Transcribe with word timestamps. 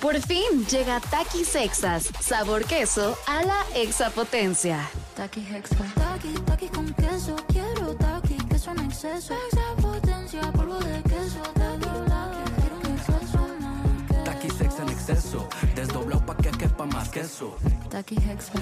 Por 0.00 0.18
fin 0.22 0.64
llega 0.70 0.98
Takis 0.98 1.48
Sexas, 1.48 2.10
sabor 2.20 2.64
queso 2.64 3.18
a 3.26 3.42
la 3.42 3.62
exapotencia. 3.74 4.88
Taki 5.14 5.40
Hexa. 5.40 5.76
Taki, 5.94 6.32
taki 6.46 6.68
con 6.68 6.86
queso. 6.94 7.36
Quiero 7.48 7.94
taki, 7.96 8.36
queso 8.48 8.70
en 8.70 8.80
exceso. 8.80 9.34
Exapotencia, 9.52 10.40
polvo 10.52 10.78
de 10.78 11.02
queso. 11.02 11.42
Taki, 11.52 11.90
taki, 12.08 12.50
quiero 12.60 12.76
un 12.78 12.86
exceso 12.96 13.48
más. 13.60 14.24
Taki 14.24 14.48
sex 14.48 14.78
en 14.80 14.88
exceso, 14.88 15.48
desdoblado 15.74 16.24
pa' 16.24 16.36
que 16.36 16.50
quepa 16.50 16.86
más 16.86 17.10
queso. 17.10 17.56
Taki 17.90 18.16
Hexa. 18.16 18.52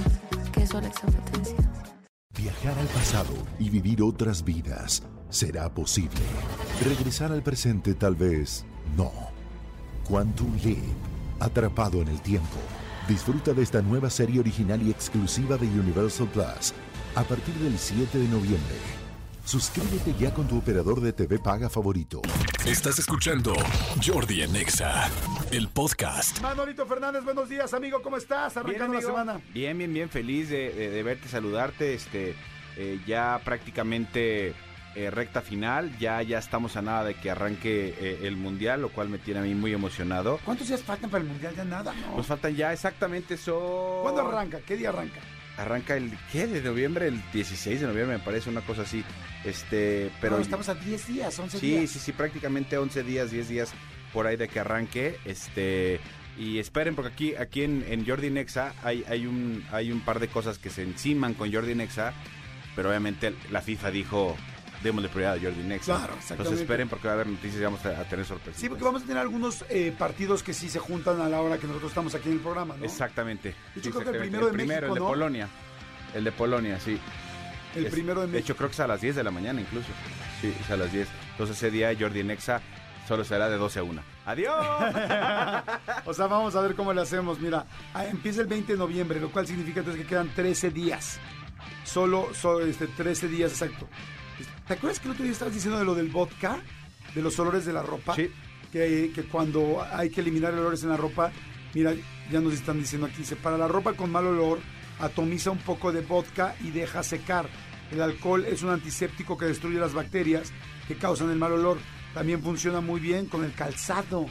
Queso 0.52 0.78
a 0.78 0.80
la 0.80 0.88
exapotencia. 0.88 1.56
Viajar 2.36 2.76
al 2.78 2.86
pasado 2.88 3.34
y 3.60 3.70
vivir 3.70 4.02
otras 4.02 4.42
vidas 4.42 5.04
será 5.30 5.72
posible. 5.72 6.20
Regresar 6.84 7.30
al 7.30 7.42
presente 7.44 7.94
tal 7.94 8.16
vez 8.16 8.64
no. 8.96 9.12
Quantum 10.08 10.56
Leap, 10.64 10.96
atrapado 11.40 12.00
en 12.02 12.08
el 12.08 12.20
tiempo. 12.20 12.56
Disfruta 13.08 13.52
de 13.52 13.62
esta 13.62 13.80
nueva 13.82 14.10
serie 14.10 14.40
original 14.40 14.82
y 14.82 14.90
exclusiva 14.90 15.56
de 15.56 15.66
Universal 15.66 16.28
Plus 16.28 16.74
a 17.14 17.22
partir 17.24 17.54
del 17.54 17.78
7 17.78 18.18
de 18.18 18.28
noviembre. 18.28 18.76
Suscríbete 19.44 20.14
ya 20.18 20.32
con 20.34 20.46
tu 20.46 20.58
operador 20.58 21.00
de 21.00 21.10
TV 21.14 21.38
paga 21.38 21.70
favorito. 21.70 22.20
Estás 22.66 22.98
escuchando 22.98 23.54
Jordi 24.06 24.42
en 24.42 24.54
Exa, 24.56 25.08
el 25.50 25.68
podcast. 25.68 26.38
Manolito 26.42 26.84
Fernández, 26.84 27.24
buenos 27.24 27.48
días, 27.48 27.72
amigo, 27.72 28.02
¿cómo 28.02 28.18
estás? 28.18 28.58
Arrancando 28.58 28.92
la 28.92 28.98
amigo. 28.98 29.10
semana. 29.10 29.40
Bien, 29.54 29.78
bien, 29.78 29.94
bien, 29.94 30.10
feliz 30.10 30.50
de, 30.50 30.70
de- 30.70 30.90
de 30.90 31.02
verte, 31.02 31.28
saludarte. 31.28 31.94
Este, 31.94 32.34
eh, 32.76 33.00
ya 33.06 33.40
prácticamente 33.42 34.54
eh, 34.94 35.10
recta 35.10 35.40
final, 35.42 35.96
ya, 35.98 36.20
ya 36.22 36.38
estamos 36.38 36.76
a 36.76 36.82
nada 36.82 37.04
de 37.04 37.14
que 37.14 37.30
arranque 37.30 37.94
eh, 38.00 38.20
el 38.24 38.36
mundial, 38.36 38.80
lo 38.82 38.88
cual 38.90 39.08
me 39.08 39.18
tiene 39.18 39.40
a 39.40 39.42
mí 39.42 39.54
muy 39.54 39.72
emocionado. 39.72 40.40
¿Cuántos 40.44 40.68
días 40.68 40.82
faltan 40.82 41.10
para 41.10 41.22
el 41.22 41.28
Mundial? 41.28 41.54
Ya 41.56 41.64
nada, 41.64 41.94
¿no? 41.94 42.16
Nos 42.16 42.26
faltan 42.26 42.54
ya 42.56 42.72
exactamente 42.72 43.36
son. 43.36 44.02
¿Cuándo 44.02 44.22
arranca? 44.26 44.60
¿Qué 44.66 44.76
día 44.76 44.88
arranca? 44.88 45.20
Arranca 45.56 45.96
el 45.96 46.16
¿qué? 46.32 46.46
de 46.46 46.62
noviembre, 46.62 47.08
el 47.08 47.20
16 47.32 47.80
de 47.80 47.86
noviembre 47.88 48.16
me 48.18 48.22
parece 48.24 48.48
una 48.48 48.60
cosa 48.60 48.82
así. 48.82 49.04
Este, 49.44 50.10
pero 50.20 50.36
No, 50.36 50.42
estamos 50.42 50.68
a 50.68 50.74
10 50.74 51.06
días, 51.08 51.38
11 51.38 51.58
Sí, 51.58 51.66
días. 51.70 51.90
sí, 51.90 51.98
sí, 51.98 52.12
prácticamente 52.12 52.78
11 52.78 53.02
días, 53.02 53.30
10 53.30 53.48
días 53.48 53.72
por 54.12 54.26
ahí 54.26 54.36
de 54.36 54.48
que 54.48 54.60
arranque. 54.60 55.18
Este, 55.24 56.00
y 56.38 56.58
esperen, 56.60 56.94
porque 56.94 57.12
aquí, 57.12 57.34
aquí 57.34 57.62
en, 57.64 57.84
en 57.88 58.06
Jordi 58.06 58.30
Nexa 58.30 58.72
hay, 58.84 59.04
hay, 59.08 59.26
un, 59.26 59.64
hay 59.72 59.90
un 59.90 60.00
par 60.00 60.20
de 60.20 60.28
cosas 60.28 60.58
que 60.58 60.70
se 60.70 60.82
enciman 60.82 61.34
con 61.34 61.52
Jordi 61.52 61.74
Nexa, 61.74 62.12
pero 62.76 62.90
obviamente 62.90 63.34
la 63.50 63.60
FIFA 63.60 63.90
dijo, 63.90 64.36
démosle 64.82 65.08
prioridad 65.08 65.34
a 65.34 65.40
Jordi 65.40 65.62
Nexa. 65.66 65.96
Claro, 65.96 66.14
exactamente. 66.14 66.32
Entonces 66.42 66.60
esperen 66.60 66.88
porque 66.88 67.06
va 67.08 67.12
a 67.12 67.14
haber 67.14 67.26
noticias 67.26 67.60
y 67.60 67.64
vamos 67.64 67.84
a, 67.84 68.04
tener 68.04 68.24
sorpresas. 68.24 68.60
Sí, 68.60 68.68
porque 68.68 68.84
vamos 68.84 69.02
a 69.02 69.06
tener 69.06 69.20
algunos 69.20 69.64
eh, 69.68 69.94
partidos 69.96 70.42
que 70.42 70.54
sí 70.54 70.68
se 70.68 70.78
juntan 70.78 71.20
a 71.20 71.28
la 71.28 71.40
hora 71.40 71.58
que 71.58 71.66
nosotros 71.66 71.90
estamos 71.90 72.14
aquí 72.14 72.28
en 72.28 72.34
el 72.34 72.40
programa, 72.40 72.76
¿no? 72.76 72.84
Exactamente. 72.84 73.54
De 73.74 73.80
hecho, 73.80 73.90
creo 73.90 74.04
que 74.04 74.10
el 74.10 74.18
primero 74.18 74.46
de 74.46 74.52
primero, 74.52 74.80
México, 74.80 74.86
el 74.88 74.94
de 74.94 75.00
¿no? 75.00 75.06
Polonia. 75.06 75.48
El 76.14 76.24
de 76.24 76.32
Polonia, 76.32 76.80
sí. 76.80 76.98
El 77.74 77.86
Es- 77.86 77.92
primero 77.92 78.20
de 78.20 78.26
De 78.26 78.32
México. 78.32 78.44
hecho, 78.46 78.56
creo 78.56 78.68
que 78.68 78.74
es 78.74 78.80
a 78.80 78.86
las 78.86 79.00
10 79.00 79.16
de 79.16 79.24
la 79.24 79.30
mañana 79.30 79.60
incluso. 79.60 79.88
Sí, 80.40 80.54
es 80.58 80.70
a 80.70 80.76
las 80.76 80.92
10. 80.92 81.08
Entonces 81.32 81.56
ese 81.56 81.70
día 81.70 81.94
Jordi 81.98 82.22
Nexa 82.22 82.60
solo 83.06 83.24
será 83.24 83.48
de 83.48 83.56
12 83.56 83.78
a 83.80 83.82
1. 83.82 84.02
¡Adiós! 84.26 84.54
o 86.04 86.14
sea, 86.14 86.26
vamos 86.26 86.54
a 86.54 86.60
ver 86.60 86.74
cómo 86.74 86.92
le 86.92 87.00
hacemos. 87.00 87.40
Mira, 87.40 87.66
ah, 87.94 88.06
empieza 88.06 88.40
el 88.40 88.46
20 88.46 88.72
de 88.74 88.78
noviembre, 88.78 89.20
lo 89.20 89.30
cual 89.30 89.46
significa 89.46 89.80
entonces 89.80 90.02
que 90.02 90.08
quedan 90.08 90.28
13 90.34 90.70
días. 90.70 91.18
Solo, 91.84 92.28
solo 92.34 92.64
este, 92.66 92.86
13 92.86 93.28
días 93.28 93.50
exacto. 93.52 93.88
¿Te 94.68 94.74
acuerdas 94.74 95.00
que 95.00 95.08
el 95.08 95.12
otro 95.12 95.24
día 95.24 95.32
estabas 95.32 95.54
diciendo 95.54 95.78
de 95.78 95.86
lo 95.86 95.94
del 95.94 96.10
vodka? 96.10 96.60
De 97.14 97.22
los 97.22 97.38
olores 97.38 97.64
de 97.64 97.72
la 97.72 97.82
ropa. 97.82 98.14
Sí. 98.14 98.30
Que, 98.70 99.10
que 99.14 99.22
cuando 99.24 99.82
hay 99.90 100.10
que 100.10 100.20
eliminar 100.20 100.52
olores 100.52 100.82
en 100.82 100.90
la 100.90 100.98
ropa, 100.98 101.32
mira, 101.72 101.94
ya 102.30 102.40
nos 102.40 102.52
están 102.52 102.78
diciendo 102.78 103.06
aquí, 103.06 103.16
dice, 103.18 103.34
para 103.34 103.56
la 103.56 103.66
ropa 103.66 103.94
con 103.94 104.12
mal 104.12 104.26
olor, 104.26 104.58
atomiza 105.00 105.50
un 105.50 105.58
poco 105.58 105.90
de 105.90 106.02
vodka 106.02 106.54
y 106.62 106.70
deja 106.70 107.02
secar. 107.02 107.48
El 107.90 108.02
alcohol 108.02 108.44
es 108.44 108.62
un 108.62 108.68
antiséptico 108.68 109.38
que 109.38 109.46
destruye 109.46 109.78
las 109.80 109.94
bacterias 109.94 110.52
que 110.86 110.96
causan 110.96 111.30
el 111.30 111.38
mal 111.38 111.52
olor. 111.52 111.78
También 112.18 112.42
funciona 112.42 112.80
muy 112.80 112.98
bien 112.98 113.26
con 113.26 113.44
el 113.44 113.52
calzado. 113.52 114.26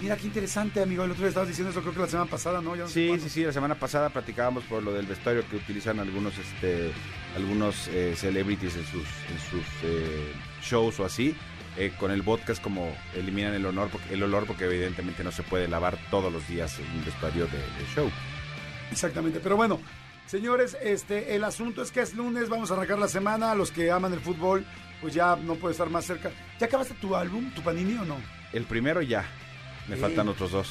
Mira 0.00 0.16
qué 0.16 0.28
interesante, 0.28 0.80
amigo. 0.80 1.04
El 1.04 1.10
otro 1.10 1.24
día 1.24 1.28
estabas 1.28 1.50
diciendo 1.50 1.70
eso, 1.70 1.82
creo 1.82 1.92
que 1.92 2.00
la 2.00 2.06
semana 2.06 2.30
pasada, 2.30 2.62
¿no? 2.62 2.74
Ya 2.74 2.84
no 2.84 2.88
sé 2.88 2.94
Sí, 2.94 3.20
sí, 3.20 3.28
sí. 3.28 3.44
La 3.44 3.52
semana 3.52 3.74
pasada 3.74 4.08
platicábamos 4.08 4.64
por 4.64 4.82
lo 4.82 4.94
del 4.94 5.04
vestuario 5.04 5.46
que 5.46 5.56
utilizan 5.56 6.00
algunos, 6.00 6.38
este, 6.38 6.90
algunos 7.36 7.86
eh, 7.88 8.14
celebrities 8.16 8.76
en 8.76 8.86
sus, 8.86 9.04
en 9.30 9.38
sus 9.50 9.66
eh, 9.82 10.32
shows 10.62 11.00
o 11.00 11.04
así. 11.04 11.36
Eh, 11.76 11.92
con 12.00 12.12
el 12.12 12.22
vodka 12.22 12.54
es 12.54 12.60
como 12.60 12.96
eliminan 13.14 13.52
el 13.52 13.66
olor, 13.66 13.90
porque, 13.90 14.14
el 14.14 14.22
olor 14.22 14.46
porque 14.46 14.64
evidentemente 14.64 15.22
no 15.22 15.30
se 15.30 15.42
puede 15.42 15.68
lavar 15.68 15.98
todos 16.10 16.32
los 16.32 16.48
días 16.48 16.78
un 16.78 17.04
vestuario 17.04 17.44
de, 17.44 17.58
de 17.58 17.94
show. 17.94 18.10
Exactamente. 18.90 19.38
Pero 19.40 19.54
bueno, 19.54 19.78
señores, 20.28 20.76
este, 20.82 21.34
el 21.34 21.42
asunto 21.42 21.82
es 21.82 21.90
que 21.90 22.00
es 22.00 22.14
lunes, 22.14 22.48
vamos 22.48 22.70
a 22.70 22.74
arrancar 22.74 22.98
la 22.98 23.08
semana. 23.08 23.54
Los 23.54 23.72
que 23.72 23.90
aman 23.90 24.12
el 24.12 24.20
fútbol, 24.20 24.64
pues 25.00 25.14
ya 25.14 25.36
no 25.36 25.56
puede 25.56 25.72
estar 25.72 25.90
más 25.90 26.04
cerca. 26.04 26.30
¿Ya 26.60 26.66
acabaste 26.66 26.94
tu 26.94 27.16
álbum, 27.16 27.50
tu 27.54 27.62
panini 27.62 27.96
o 27.98 28.04
no? 28.04 28.16
El 28.52 28.64
primero 28.64 29.02
ya. 29.02 29.24
Me 29.88 29.96
faltan 29.96 30.28
otros 30.28 30.52
dos. 30.52 30.70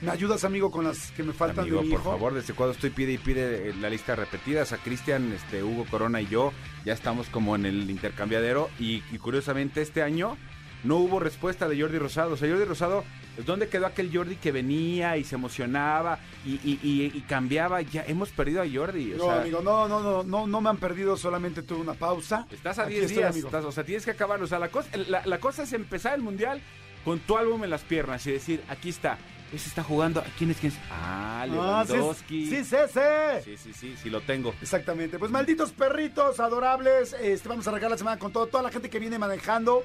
¿Me 0.00 0.10
ayudas, 0.10 0.44
amigo, 0.44 0.70
con 0.70 0.84
las 0.84 1.12
que 1.12 1.22
me 1.22 1.32
faltan 1.32 1.60
Amigo, 1.60 1.78
de 1.78 1.84
mi 1.84 1.90
por 1.92 2.02
favor, 2.02 2.34
desde 2.34 2.54
cuando 2.54 2.72
estoy 2.72 2.90
pide 2.90 3.12
y 3.12 3.18
pide 3.18 3.68
eh, 3.68 3.74
la 3.80 3.88
lista 3.88 4.16
repetidas 4.16 4.72
a 4.72 4.78
Cristian, 4.78 5.32
este, 5.32 5.62
Hugo 5.62 5.86
Corona 5.88 6.20
y 6.20 6.26
yo, 6.26 6.52
ya 6.84 6.92
estamos 6.92 7.28
como 7.28 7.54
en 7.54 7.66
el 7.66 7.88
intercambiadero 7.88 8.68
y, 8.80 9.04
y 9.12 9.18
curiosamente 9.18 9.80
este 9.80 10.02
año 10.02 10.36
no 10.84 10.96
hubo 10.96 11.20
respuesta 11.20 11.68
de 11.68 11.80
Jordi 11.80 11.98
Rosado. 11.98 12.32
O 12.34 12.36
sea, 12.36 12.48
Jordi 12.48 12.64
Rosado, 12.64 13.04
¿dónde 13.46 13.68
quedó 13.68 13.86
aquel 13.86 14.10
Jordi 14.12 14.36
que 14.36 14.52
venía 14.52 15.16
y 15.16 15.24
se 15.24 15.34
emocionaba 15.36 16.18
y, 16.44 16.54
y- 16.64 16.80
y- 16.82 17.12
y 17.16 17.20
cambiaba? 17.22 17.80
Ya 17.82 18.04
hemos 18.06 18.30
perdido 18.30 18.62
a 18.62 18.66
Jordi. 18.72 19.14
O 19.14 19.18
No, 19.18 19.24
sea, 19.26 19.40
amigo, 19.42 19.60
no, 19.62 19.86
no, 19.88 20.00
no, 20.00 20.22
no, 20.24 20.46
no 20.46 20.60
me 20.60 20.70
han 20.70 20.78
perdido, 20.78 21.16
solamente 21.16 21.62
tuve 21.62 21.80
una 21.80 21.94
pausa. 21.94 22.46
Estás 22.50 22.78
a 22.78 22.82
Aquí 22.84 22.92
10 22.94 23.04
estoy, 23.04 23.16
días, 23.18 23.30
amigo. 23.32 23.48
estás- 23.48 23.64
o 23.64 23.72
sea, 23.72 23.84
tienes 23.84 24.04
que 24.04 24.10
acabar. 24.10 24.42
O 24.42 24.46
sea, 24.46 24.58
la 24.58 24.68
cosa, 24.68 24.88
la, 25.08 25.22
la 25.26 25.38
cosa 25.38 25.62
es 25.62 25.72
empezar 25.72 26.14
el 26.14 26.22
mundial 26.22 26.60
con 27.04 27.18
tu 27.20 27.36
álbum 27.38 27.64
en 27.64 27.70
las 27.70 27.82
piernas 27.82 28.26
y 28.26 28.32
decir, 28.32 28.62
aquí 28.68 28.88
está, 28.90 29.18
ese 29.52 29.68
está 29.68 29.82
jugando, 29.82 30.22
¿quién 30.38 30.50
es 30.52 30.58
quién 30.58 30.72
es? 30.72 30.78
Ah, 30.90 31.42
Ah, 31.42 31.46
Lewandowski. 31.46 32.46
sí, 32.46 32.64
sí, 32.64 32.76
sí. 32.92 33.00
Sí, 33.44 33.56
sí, 33.56 33.72
sí, 33.72 33.94
sí 34.00 34.10
lo 34.10 34.20
tengo. 34.20 34.54
Exactamente. 34.62 35.18
Pues 35.18 35.30
malditos 35.32 35.72
perritos 35.72 36.38
adorables. 36.40 37.14
Este, 37.20 37.48
vamos 37.48 37.66
a 37.66 37.70
arrancar 37.70 37.90
la 37.90 37.98
semana 37.98 38.18
con 38.18 38.32
todo. 38.32 38.46
Toda 38.46 38.62
la 38.62 38.70
gente 38.70 38.88
que 38.88 38.98
viene 39.00 39.18
manejando. 39.18 39.82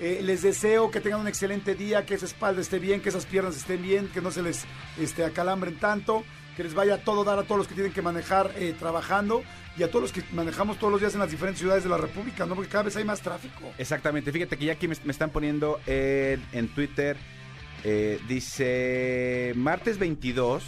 Eh, 0.00 0.20
les 0.22 0.42
deseo 0.42 0.90
que 0.90 1.00
tengan 1.00 1.20
un 1.20 1.28
excelente 1.28 1.74
día, 1.74 2.06
que 2.06 2.14
esa 2.14 2.26
espalda 2.26 2.60
esté 2.60 2.78
bien, 2.78 3.00
que 3.00 3.08
esas 3.08 3.26
piernas 3.26 3.56
estén 3.56 3.82
bien, 3.82 4.08
que 4.08 4.20
no 4.20 4.30
se 4.30 4.42
les 4.42 4.64
este, 4.98 5.24
acalambren 5.24 5.76
tanto, 5.76 6.24
que 6.56 6.62
les 6.62 6.74
vaya 6.74 7.02
todo 7.02 7.24
dar 7.24 7.38
a 7.38 7.42
todos 7.42 7.58
los 7.58 7.68
que 7.68 7.74
tienen 7.74 7.92
que 7.92 8.02
manejar 8.02 8.52
eh, 8.56 8.74
trabajando 8.78 9.42
y 9.76 9.82
a 9.82 9.90
todos 9.90 10.02
los 10.02 10.12
que 10.12 10.22
manejamos 10.32 10.78
todos 10.78 10.92
los 10.92 11.00
días 11.00 11.14
en 11.14 11.20
las 11.20 11.30
diferentes 11.30 11.60
ciudades 11.60 11.82
de 11.82 11.90
la 11.90 11.98
República, 11.98 12.46
¿no? 12.46 12.54
Porque 12.54 12.70
cada 12.70 12.84
vez 12.84 12.96
hay 12.96 13.04
más 13.04 13.20
tráfico. 13.22 13.72
Exactamente, 13.76 14.30
fíjate 14.30 14.56
que 14.56 14.66
ya 14.66 14.72
aquí 14.74 14.86
me, 14.86 14.96
me 15.04 15.12
están 15.12 15.30
poniendo 15.30 15.80
en, 15.86 16.44
en 16.52 16.68
Twitter, 16.68 17.16
eh, 17.82 18.20
dice 18.28 19.52
martes 19.56 19.98
22 19.98 20.64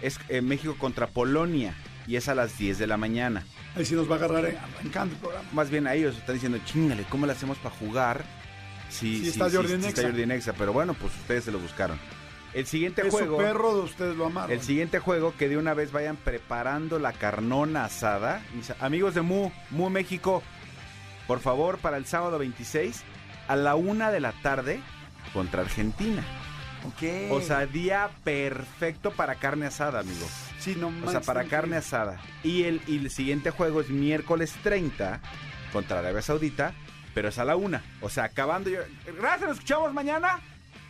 es 0.00 0.18
México 0.42 0.76
contra 0.78 1.06
Polonia 1.06 1.74
y 2.06 2.16
es 2.16 2.28
a 2.28 2.34
las 2.34 2.58
10 2.58 2.78
de 2.78 2.86
la 2.88 2.96
mañana. 2.96 3.44
Ahí 3.76 3.84
sí 3.84 3.94
nos 3.94 4.10
va 4.10 4.16
a 4.16 4.18
agarrar 4.18 4.44
arrancando 4.46 5.14
el 5.14 5.20
programa. 5.20 5.48
Más 5.52 5.70
bien 5.70 5.86
a 5.86 5.94
ellos 5.94 6.16
están 6.16 6.34
diciendo, 6.34 6.58
chingale, 6.64 7.04
¿cómo 7.08 7.26
le 7.26 7.32
hacemos 7.32 7.56
para 7.58 7.74
jugar? 7.76 8.41
Si 8.92 9.20
Sí 9.22 9.28
está 9.30 9.50
Jordi 9.50 9.72
está 9.72 9.86
Nexa. 9.88 10.02
Jordi 10.02 10.26
Nexa, 10.26 10.52
pero 10.52 10.72
bueno, 10.72 10.94
pues 10.94 11.12
ustedes 11.16 11.44
se 11.44 11.50
lo 11.52 11.58
buscaron. 11.58 11.98
El 12.52 12.66
siguiente 12.66 13.00
Es 13.06 13.10
juego, 13.10 13.38
perro, 13.38 13.70
ustedes 13.82 14.14
lo 14.14 14.26
amaron. 14.26 14.50
el 14.52 14.60
siguiente 14.60 14.98
juego 14.98 15.34
que 15.38 15.48
de 15.48 15.56
una 15.56 15.72
vez 15.72 15.90
vayan 15.90 16.16
preparando 16.18 16.98
la 16.98 17.12
carnona 17.14 17.86
asada. 17.86 18.42
Mis 18.54 18.70
amigos 18.78 19.14
de 19.14 19.22
Mu, 19.22 19.50
Mu 19.70 19.88
México, 19.88 20.42
por 21.26 21.40
favor, 21.40 21.78
para 21.78 21.96
el 21.96 22.04
sábado 22.04 22.38
26 22.38 23.02
a 23.48 23.56
la 23.56 23.74
una 23.74 24.10
de 24.10 24.20
la 24.20 24.32
tarde 24.42 24.80
contra 25.32 25.62
Argentina. 25.62 26.22
Ok. 26.86 27.30
O 27.32 27.40
sea, 27.40 27.64
día 27.66 28.10
perfecto 28.22 29.12
para 29.12 29.36
carne 29.36 29.66
asada, 29.66 30.00
amigo. 30.00 30.26
sí, 30.58 30.74
no 30.78 30.88
O 31.06 31.10
sea, 31.10 31.20
para 31.20 31.42
está 31.44 31.56
carne 31.56 31.76
asada. 31.76 32.20
Y 32.42 32.64
el, 32.64 32.82
y 32.86 32.98
el 32.98 33.10
siguiente 33.10 33.50
juego 33.50 33.80
es 33.80 33.88
miércoles 33.88 34.52
30 34.62 35.20
contra 35.72 36.00
Arabia 36.00 36.20
Saudita, 36.20 36.74
pero 37.14 37.28
es 37.28 37.38
a 37.38 37.44
la 37.44 37.56
una. 37.56 37.82
O 38.00 38.08
sea, 38.08 38.24
acabando 38.24 38.70
yo. 38.70 38.80
Gracias, 39.18 39.42
nos 39.48 39.52
escuchamos 39.58 39.92
mañana. 39.92 40.40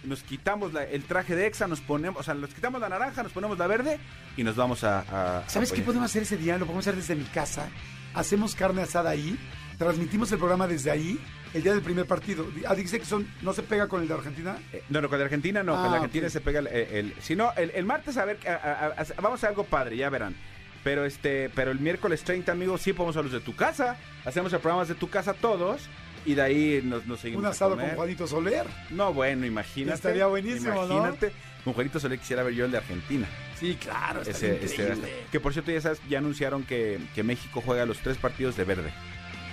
Nos 0.05 0.23
quitamos 0.25 0.73
la- 0.73 0.83
el 0.85 1.05
traje 1.05 1.37
de 1.37 1.47
Exa, 1.47 1.69
nos 1.69 1.81
ponemos, 1.81 2.21
o 2.21 2.23
sea, 2.25 2.35
nos 2.35 2.53
quitamos 2.53 2.81
la 2.81 2.89
naranja, 2.89 3.23
nos 3.23 3.31
ponemos 3.33 3.57
la 3.57 3.69
verde 3.69 3.99
y 4.37 4.43
nos 4.43 4.57
vamos 4.57 4.83
a. 4.83 5.01
a- 5.41 5.49
¿Sabes 5.49 5.71
a 5.71 5.75
qué 5.77 5.83
podemos 5.83 6.07
hacer 6.11 6.23
ese 6.23 6.37
día? 6.37 6.55
Lo 6.59 6.67
podemos 6.67 6.85
hacer 6.87 6.97
desde 6.97 7.15
mi 7.15 7.25
casa. 7.25 7.69
Hacemos 8.15 8.55
carne 8.57 8.83
asada 8.83 9.11
ahí, 9.11 9.39
transmitimos 9.79 10.31
el 10.33 10.39
programa 10.39 10.67
desde 10.67 10.91
ahí, 10.91 11.19
el 11.55 11.63
día 11.63 11.73
del 11.73 11.83
primer 11.83 12.05
partido. 12.07 12.47
Ah, 12.67 12.75
dice 12.75 12.99
que 12.99 13.05
son, 13.07 13.29
no 13.43 13.53
se 13.53 13.63
pega 13.63 13.87
con 13.87 14.03
el 14.03 14.09
de 14.09 14.15
Argentina. 14.15 14.57
Eh, 14.73 14.83
No, 14.89 15.01
no, 15.01 15.09
con 15.09 15.19
la 15.21 15.25
Argentina 15.25 15.63
no, 15.63 15.75
Ah, 15.79 15.83
con 15.83 15.91
la 15.93 15.97
Argentina 15.99 16.27
ok. 16.27 16.33
se 16.33 16.41
pega 16.41 16.59
el, 16.59 16.67
el- 16.67 17.15
si 17.21 17.37
no, 17.37 17.53
el, 17.57 17.71
el 17.71 17.85
martes 17.85 18.17
a 18.17 18.25
ver, 18.25 18.39
a- 18.47 18.51
a- 18.53 18.87
a- 19.03 19.21
vamos 19.21 19.45
a 19.45 19.49
algo 19.49 19.63
padre, 19.65 19.97
ya 19.97 20.11
verán. 20.11 20.35
Pero 20.83 21.05
este, 21.05 21.49
pero 21.55 21.71
el 21.71 21.79
miércoles 21.79 22.25
30, 22.25 22.51
amigos, 22.51 22.83
sí 22.83 22.93
podemos 22.93 23.17
a 23.17 23.23
los 23.23 23.31
de 23.31 23.39
tu 23.41 23.55
casa. 23.55 23.97
Hacemos 24.25 24.53
el 24.53 24.59
programa 24.59 24.85
de 24.85 24.97
tu 24.97 25.09
casa 25.09 25.33
todos 25.33 25.83
y 26.25 26.35
de 26.35 26.43
ahí 26.43 26.81
nos, 26.85 27.07
nos 27.07 27.21
seguimos 27.21 27.41
Un 27.41 27.47
a 27.47 27.51
asado 27.51 27.73
comer. 27.73 27.89
con 27.89 27.97
Juanito 27.97 28.27
Soler. 28.27 28.67
No, 28.91 29.13
bueno, 29.13 29.47
imagínate. 29.47 29.95
Estaría 29.97 30.27
buenísimo, 30.27 30.75
¿no? 30.75 30.85
Imagínate. 30.99 31.33
Con 31.65 31.75
Juanito 31.75 32.01
Solé 32.01 32.19
quisiera 32.19 32.43
ver 32.43 32.55
yo 32.55 32.65
el 32.65 32.73
de 32.73 32.79
Argentina. 32.79 33.27
Sí, 33.59 33.77
claro. 33.81 34.23
Ese, 34.23 34.65
ese- 34.65 34.95
que 35.31 35.39
por 35.39 35.53
cierto, 35.53 35.71
ya 35.71 35.81
sabes, 35.81 36.01
ya 36.09 36.19
anunciaron 36.19 36.65
que, 36.65 36.99
que 37.15 37.23
México 37.23 37.63
juega 37.65 37.87
los 37.87 37.99
tres 37.99 38.17
partidos 38.19 38.57
de 38.57 38.65
verde. 38.65 38.93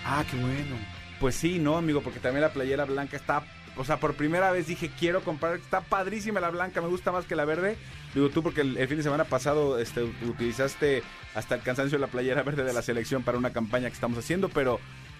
Ah, 0.03 0.23
qué 0.29 0.35
bueno. 0.37 0.75
Pues 1.19 1.35
sí, 1.35 1.59
no, 1.59 1.77
amigo, 1.77 2.01
porque 2.01 2.19
también 2.19 2.41
la 2.41 2.51
playera 2.53 2.85
blanca 2.85 3.15
está. 3.17 3.43
O 3.77 3.85
sea, 3.85 3.97
por 3.99 4.15
primera 4.15 4.51
vez 4.51 4.65
dije, 4.67 4.89
quiero 4.99 5.21
comprar. 5.23 5.55
Está 5.57 5.81
padrísima 5.81 6.39
la 6.39 6.49
blanca, 6.49 6.81
me 6.81 6.87
gusta 6.87 7.11
más 7.11 7.25
que 7.25 7.35
la 7.35 7.45
verde. 7.45 7.77
Digo 8.15 8.29
tú, 8.29 8.41
porque 8.41 8.61
el, 8.61 8.75
el 8.77 8.87
fin 8.87 8.97
de 8.97 9.03
semana 9.03 9.25
pasado 9.25 9.77
este, 9.79 10.01
utilizaste 10.03 11.03
hasta 11.35 11.55
el 11.55 11.61
cansancio 11.61 11.99
la 11.99 12.07
playera 12.07 12.41
verde 12.41 12.63
de 12.63 12.73
la 12.73 12.81
selección 12.81 13.21
para 13.21 13.37
una 13.37 13.51
campaña 13.53 13.87
que 13.87 13.93
estamos 13.93 14.17
haciendo, 14.17 14.49
pero. 14.49 14.79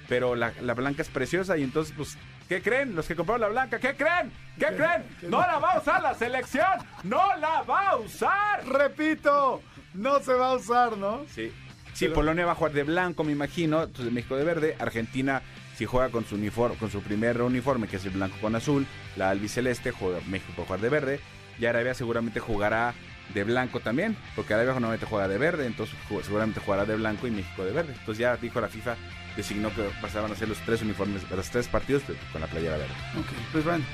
Pero 0.09 0.35
la, 0.35 0.51
la 0.61 0.73
blanca 0.73 1.01
es 1.03 1.07
preciosa 1.07 1.55
y 1.57 1.63
entonces, 1.63 1.93
pues, 1.95 2.17
¿qué 2.49 2.61
creen? 2.61 2.95
Los 2.95 3.07
que 3.07 3.15
compraron 3.15 3.41
la 3.41 3.47
blanca, 3.49 3.79
¿qué 3.79 3.95
creen? 3.95 4.31
¿Qué 4.57 4.65
creen? 4.75 5.05
¡No 5.29 5.39
la 5.39 5.59
va 5.59 5.73
a 5.73 5.79
usar 5.79 6.01
la 6.01 6.15
selección! 6.15 6.65
¡No 7.03 7.35
la 7.37 7.61
va 7.61 7.89
a 7.91 7.95
usar! 7.97 8.65
Repito, 8.67 9.61
no 9.93 10.19
se 10.19 10.33
va 10.33 10.49
a 10.51 10.55
usar, 10.55 10.97
¿no? 10.97 11.25
Sí. 11.33 11.51
Sí, 11.93 12.05
Pero- 12.05 12.15
Polonia 12.15 12.45
va 12.45 12.53
a 12.53 12.55
jugar 12.55 12.73
de 12.73 12.83
blanco, 12.83 13.23
me 13.23 13.31
imagino. 13.33 13.83
Entonces 13.83 14.11
México 14.11 14.35
de 14.35 14.43
verde. 14.45 14.75
Argentina, 14.79 15.41
si 15.75 15.85
juega 15.85 16.09
con 16.09 16.25
su 16.25 16.35
uniforme, 16.35 16.75
con 16.77 16.89
su 16.89 17.01
primer 17.01 17.41
uniforme, 17.41 17.87
que 17.87 17.97
es 17.97 18.05
el 18.05 18.11
blanco 18.11 18.35
con 18.41 18.55
azul, 18.55 18.85
la 19.15 19.29
albiceleste, 19.29 19.91
juega 19.91 20.19
México 20.27 20.53
va 20.57 20.63
a 20.63 20.65
jugar 20.65 20.81
de 20.81 20.89
verde. 20.89 21.19
Y 21.59 21.65
Arabia 21.65 21.93
seguramente 21.93 22.39
jugará 22.39 22.93
de 23.33 23.43
blanco 23.43 23.79
también, 23.79 24.17
porque 24.35 24.53
Arabia 24.53 24.73
normalmente 24.73 25.05
juega 25.05 25.27
de 25.27 25.37
verde, 25.37 25.65
entonces 25.65 25.95
seguramente 26.23 26.59
jugará 26.59 26.85
de 26.85 26.95
blanco 26.95 27.27
y 27.27 27.31
México 27.31 27.63
de 27.63 27.71
verde. 27.71 27.93
Entonces 27.97 28.19
ya 28.19 28.35
dijo 28.37 28.59
la 28.59 28.67
FIFA, 28.67 28.95
designó 29.35 29.73
que 29.73 29.83
pasaban 30.01 30.31
a 30.31 30.35
ser 30.35 30.49
los 30.49 30.59
tres 30.59 30.81
uniformes, 30.81 31.23
los 31.29 31.49
tres 31.49 31.67
partidos 31.67 32.03
pero 32.05 32.19
con 32.31 32.41
la 32.41 32.47
playera 32.47 32.77
verde. 32.77 32.93
Ok, 33.17 33.27
pues 33.51 33.65
bueno. 33.65 33.85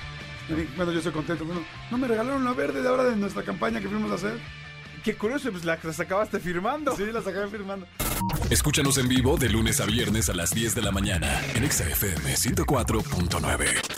Bueno, 0.75 0.91
yo 0.91 0.99
estoy 0.99 1.11
contento. 1.11 1.43
Bueno, 1.43 1.63
no 1.89 1.97
me 1.97 2.07
regalaron 2.07 2.45
la 2.45 2.53
verde 2.53 2.81
de 2.81 2.87
ahora 2.87 3.03
de 3.05 3.15
nuestra 3.15 3.43
campaña 3.43 3.81
que 3.81 3.87
fuimos 3.87 4.11
a 4.11 4.15
hacer. 4.15 4.39
Qué 5.03 5.15
curioso, 5.15 5.51
pues 5.51 5.65
la, 5.65 5.77
las 5.81 5.99
acabaste 5.99 6.39
firmando. 6.39 6.95
Sí, 6.95 7.05
la 7.11 7.21
sacaron 7.21 7.51
firmando. 7.51 7.87
Escúchanos 8.49 8.97
en 8.97 9.07
vivo 9.07 9.37
de 9.37 9.49
lunes 9.49 9.79
a 9.79 9.85
viernes 9.85 10.29
a 10.29 10.33
las 10.33 10.51
10 10.51 10.75
de 10.75 10.81
la 10.81 10.91
mañana 10.91 11.41
en 11.53 11.63
Exa 11.63 11.87
FM 11.87 12.33
104.9. 12.33 13.94